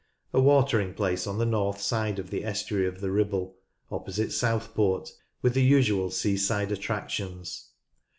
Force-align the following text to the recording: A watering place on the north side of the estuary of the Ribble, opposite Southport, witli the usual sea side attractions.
A 0.33 0.41
watering 0.41 0.95
place 0.95 1.27
on 1.27 1.37
the 1.37 1.45
north 1.45 1.79
side 1.79 2.17
of 2.17 2.31
the 2.31 2.43
estuary 2.43 2.87
of 2.87 3.01
the 3.01 3.11
Ribble, 3.11 3.57
opposite 3.91 4.31
Southport, 4.33 5.11
witli 5.43 5.53
the 5.53 5.63
usual 5.63 6.09
sea 6.09 6.37
side 6.37 6.71
attractions. 6.71 7.67